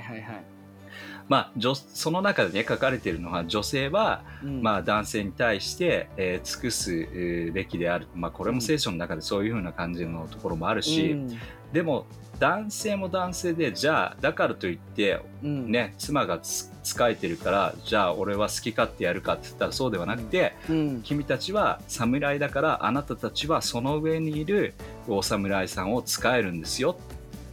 [1.27, 4.61] まあ女その中でね書かれているのは女性はうん。
[4.61, 11.39] まあ、男性に対して、えー尽くす、えーべきである、まあ、これも聖書の中でそういうふうな感じのところもあるし、うん
[11.73, 12.05] でも
[12.41, 15.71] 男性も男性でじゃあだからといって、うん。
[15.71, 21.01] ね、妻がつ仕えてるからじゃあ俺は好き勝手やるかって言ったらそうではなくて、うん。
[21.03, 24.73] 君たちは侍だからあなたたちはその上にいる
[25.07, 26.97] お侍さんを使えるんですよ。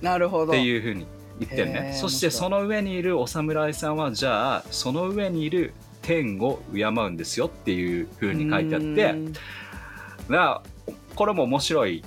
[0.00, 0.52] なるほど。
[0.52, 1.06] っていうふうに
[1.38, 8.86] 言ってるへねーそしてその上にいるお侍さんはじゃあその上にいる天を敬うんですよっていうふうに書いてあって。
[9.10, 9.32] うん。
[10.30, 10.62] な
[11.14, 12.02] これも面白い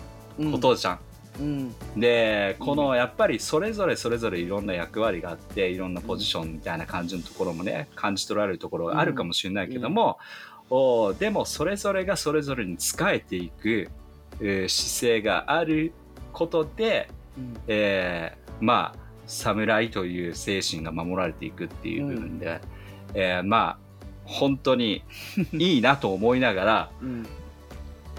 [0.51, 0.99] ことじゃん。
[1.39, 1.73] うん。
[1.97, 10.19] でこのやっぱりそれぞれそれぞれいろんな役割があっていろんなポジションみたいな感じのところもね感じ取られるところがあるかもしれないけども、
[10.69, 13.89] おでもそれぞれがそれぞれに仕えていく、
[14.39, 15.93] えー姿勢がある
[16.33, 17.53] ことで、うん。
[17.67, 22.59] えーまあ侍という精神が守られていくっていう部分で、
[23.13, 23.91] えーまあ
[24.25, 25.03] 本当に
[25.53, 27.25] いいなと思いながらうん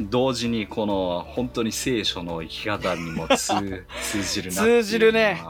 [0.00, 5.42] 同時にこの本当に聖書の生き方にも通 通じるな通じるね。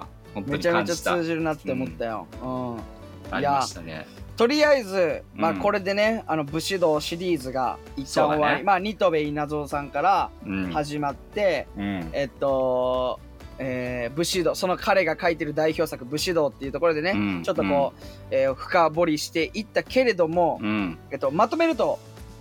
[0.46, 2.76] めちゃめちゃ通じるなって思ったよ、うん。
[3.30, 4.06] ありましたね。
[4.36, 5.56] とりあえず、まあ、うん。
[5.58, 8.50] これでね、あの武士道シリーズが一旦終わ。
[8.52, 8.62] り、ね。
[8.64, 10.72] まあ、ニトベ稲造さんからうん。
[10.72, 12.08] 始まって、うん。
[12.12, 13.20] えっと、
[13.58, 17.42] えー武士道、その彼が書いてる代表作、武士道っていうところでね、うん。
[17.44, 20.98] ちょっとこう、えー深掘りしていったけれども、うん。
[21.10, 21.98] えっと、まとめると、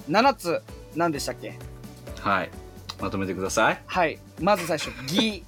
[0.09, 0.61] 7つ、
[0.95, 1.59] 何でしたっけ？
[2.21, 2.49] はい。
[3.01, 3.81] まとめてください。
[3.85, 4.19] はい。
[4.39, 5.43] まず最初、義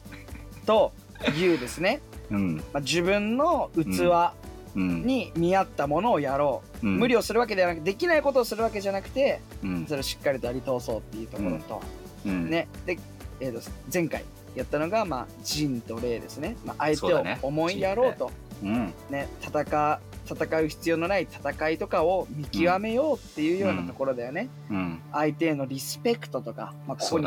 [0.65, 0.91] と
[1.37, 2.01] 勇ですね。
[2.31, 2.57] うん。
[2.57, 4.33] まあ、自分の器
[4.75, 5.03] うん。
[5.05, 6.87] に見合ったものをやろう。
[6.87, 6.97] うん。
[6.97, 9.85] 無理をするわけではなくできないことをするわけじゃなくて、うん。
[9.85, 11.81] それをしっかりとやり通そうっていうところと、
[12.25, 12.49] うん。
[12.49, 12.67] ね。
[12.85, 12.97] で、
[13.39, 13.61] えーと、
[13.93, 14.23] 前回
[14.55, 16.55] やったのが、まあ、仁と礼ですね。
[16.65, 18.31] まあ、相手を思いやろうと、
[18.63, 18.93] うん。
[19.11, 24.49] ね、戦戦う必要のない戦いとかを見極めようっていうようなところだよね。
[24.69, 25.01] うん。
[25.11, 27.25] 相手へのリスペクトとか、まあ、ここに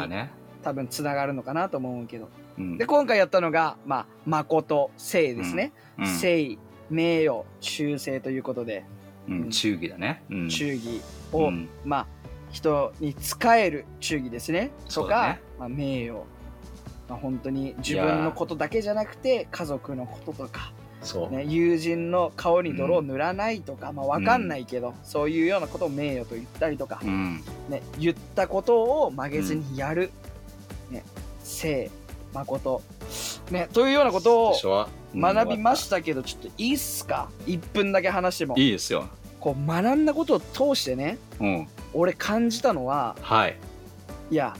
[0.62, 2.28] 多分つながるのかなと思うけど。
[2.58, 2.78] うん。
[2.78, 5.72] で、今回やったのが、まあ、誠、誠ですね。
[5.98, 6.04] うん。
[6.04, 6.58] 誠、
[6.90, 8.84] 名誉、忠誠ということで、
[9.28, 10.22] うん忠義だね。
[10.30, 10.48] うん。
[10.48, 11.00] 忠義
[11.32, 11.68] を、うん。
[11.84, 12.06] まあ、
[12.50, 14.70] 人に仕える忠義ですね。
[14.92, 15.40] とか、ね。
[15.58, 16.20] まあ、名誉。
[17.08, 20.72] まあ、本当に自分のことだけじゃなくて、家族のこととか、
[21.30, 30.10] ね、友人の顔に泥を塗らないとか、まあ、わかんないけど、そういうようなことを名誉と言ったりとか、うんね、言ったことを曲げずにやる。
[30.90, 31.04] ね、
[31.44, 31.90] 誠、
[32.34, 32.82] 誠。
[33.50, 38.56] ね、というようなことを学びましたけど、ちょっといいっすか ?1 分だけ話しても。
[38.56, 39.08] いいですよ
[39.40, 43.56] こう学んだことを通してね、うん俺感じたのは、はい
[44.30, 44.54] いや、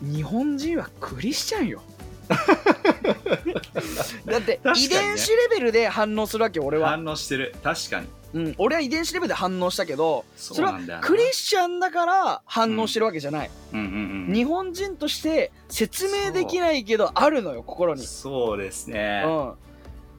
[0.00, 1.82] 日本人はクリスチャンよ。
[4.26, 7.54] だって、遺伝子レベルで反応するわけよ俺は、反応してる。
[7.62, 8.08] 確かに。
[8.34, 8.54] うん。
[8.58, 13.50] 俺は遺伝子レベルで反応したけど、そそれはクリスチャンだから反応してるわけじゃない。
[13.72, 13.80] うん。
[13.80, 14.26] うん。
[14.28, 14.34] うん。
[14.34, 18.06] 日本人として説明できないけど、あるのよ、心に。
[18.06, 19.22] そうですね。
[19.26, 19.54] うん。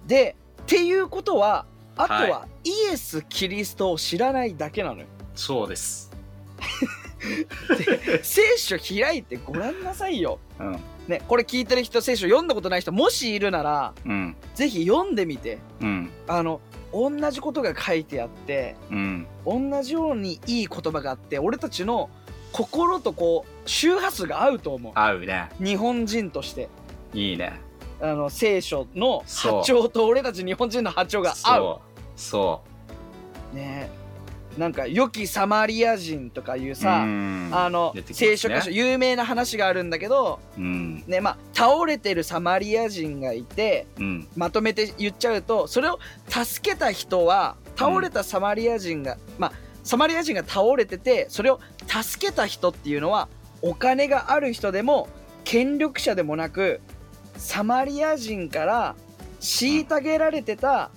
[0.08, 1.66] で、っていうことは、
[1.98, 5.06] あとははイエス・キリストを知らないだけなのよ。
[5.34, 6.12] そうです。
[7.78, 10.40] で聖書開いてごらんなさいよ。
[10.60, 14.36] うんね、これ聞いてる人、聖書読んだことない人、もしいるなら、うん。
[14.56, 15.60] ぜひ読んでみて。
[15.82, 16.10] うん。
[16.28, 19.28] あの、同じことが書いてあって、うん。
[19.46, 22.10] 同じようにいい言葉があって、俺たちの
[22.52, 24.94] 心とこう、周波数が合うと思う。
[24.96, 25.50] 合うね。
[25.60, 26.70] 日本人として。
[27.14, 27.60] いいね。
[28.02, 31.80] あの、聖書の波長と俺たち日本人の波長が合う。
[32.16, 33.54] そう。
[33.54, 33.90] そね
[34.58, 37.50] なんか良きサマリア人とかいうさ、うん。
[37.52, 38.04] あの、ね。
[38.12, 41.04] 聖書箇所有名な話があるんだけどうん。
[41.08, 44.28] ねまあ倒れてるサマリア人がいてうん。
[44.36, 49.52] まとめて言っちゃうとそれを助けた人は倒れたサマリア人が、まあ
[49.84, 53.28] サマリア人が倒れててそれを助けた人っていうのは
[53.62, 55.08] お金がある人でも
[55.44, 56.82] 権力者でもなく
[57.38, 58.96] サマリア人から
[59.40, 60.90] 虐げられてた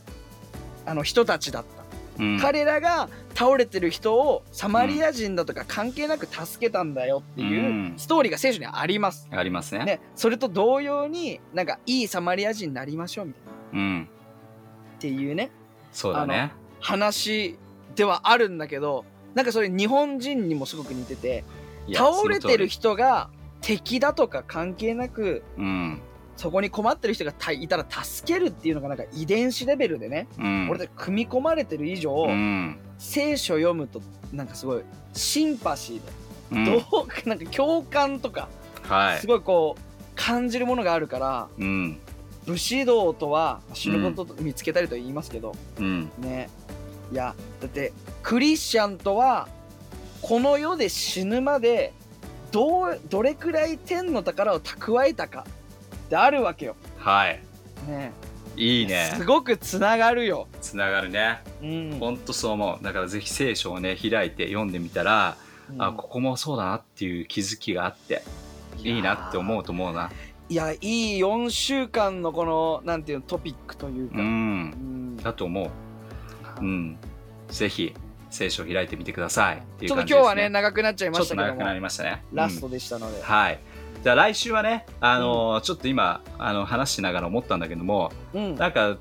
[0.86, 1.64] あの人たちだっ
[2.16, 2.40] た、うん。
[2.40, 7.94] 彼らが倒れてる人をサマリア人だとか関係なく助けたんだよっていううん。
[7.96, 9.28] ストーリーが聖書にあります。
[9.30, 9.84] ありますね。
[9.84, 13.78] ね、それと同様になんかいいサマリア人になりましょうみたいな。
[13.78, 14.08] うん。
[14.96, 15.50] っていうね。
[15.92, 16.52] そうだね。
[16.80, 17.56] 話
[17.94, 21.44] ではあるんだけどなんかそれ日本人にもすごく似てて
[21.92, 23.30] 倒れてる人が
[23.60, 26.02] 敵だとか関係なくうん
[26.38, 30.70] そこに困ってる人がたいたら助けるっていうのがなんか遺伝子レベルでね、うん。
[30.70, 32.78] 俺たち組み込まれてる以上、うん。
[32.96, 34.00] 聖書読むと
[34.32, 34.82] なんかすごい
[35.12, 36.64] シンパシーうん。
[36.64, 38.48] で、どうなんか共感とか
[38.84, 39.18] はい。
[39.18, 39.82] すごいこう
[40.14, 41.98] 感じるものがあるからうん。
[42.46, 46.08] 武士道とは死ぬことと見つけたりと言いますけど、うん。
[46.18, 46.48] ね。
[47.10, 49.48] いやだってクリスチャンとは
[50.22, 51.92] この世で死ぬまで
[52.52, 55.44] どうどれくらい天の宝を蓄えたか
[56.08, 56.76] ってあるわけよ。
[56.96, 57.40] はい。
[57.86, 58.12] ね。
[58.56, 59.12] いいね。
[59.14, 60.48] すごくつながるよ。
[60.60, 61.40] つながるね。
[61.62, 61.96] うん。
[62.00, 62.84] ほんとそう思う。
[62.84, 65.36] だからぜひ聖書をね開いて読んでみたら、
[65.78, 68.22] あここもそうだなっていう気づきがあって
[68.78, 70.10] いいなって思うと思うな。
[70.48, 75.14] いやいい4週間のこのなんていうのトピックというか、ううん。
[75.14, 75.70] んだと思う。
[76.60, 76.96] うん。
[77.48, 77.94] ぜひ
[78.30, 81.50] 聖書を開いてみてくださいっていうちょっと感じです、ね、今日はね長くなっちゃいまちょっしたけども。
[81.50, 82.24] と長くなりましたね。
[82.32, 83.58] ラストうんでしたので、はい
[84.02, 88.54] じゃあ来週はねあのーちょっと今あの話しながら思ったんだけどもうん。
[88.56, 88.96] なんか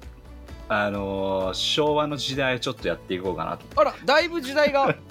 [0.69, 3.65] あのー昭和の時代ちょっとやっていこうかなと。
[3.79, 4.95] あらだいぶ時代が。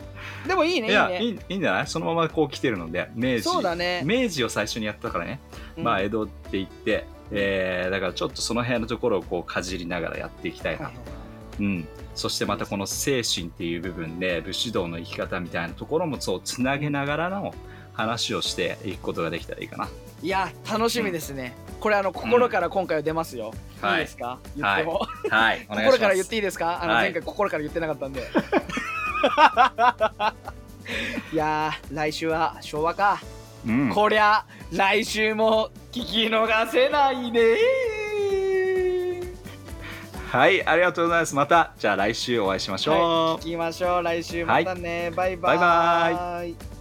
[0.46, 1.86] でもいいねいいねいやいいいいんじゃない？
[1.86, 3.42] そのままこう来てるので明治。
[3.42, 5.40] そうだね、明治を最初にやったからね、
[5.76, 5.84] うん。
[5.84, 10.90] まあ江戸って言って、えーだからちょっとその辺のところをこうかじりながらやっていきたいな、
[11.60, 17.54] うん、そしてまたこの精神っていう部分で武士道の生き方みたいなところもそうつなげながらの
[17.96, 19.88] 話をしていくことができたらいいかな。
[20.22, 24.38] いや楽しみですね、これあの心から今回は出ますよ、はいいいですか？
[24.56, 25.86] 言っても、はい、お願い。
[25.86, 26.82] 心から言っていいですか？
[26.82, 27.04] あのはい。
[27.04, 28.20] 前回心から言ってなかったんで。
[31.32, 33.20] いやー来週は昭和か、
[33.66, 37.40] うん、こりゃ来週も聞き逃せないね。
[40.30, 41.34] はい、ありがとうございます。
[41.34, 42.94] また、じゃあ来週お会いしましょう。
[42.94, 44.02] はい、聞きましょう。
[44.02, 45.58] 来週またね、バイバイ。
[45.58, 46.75] バイバイ